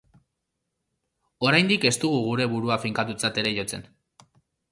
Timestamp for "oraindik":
1.49-1.85